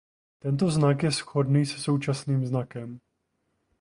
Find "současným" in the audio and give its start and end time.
1.79-2.45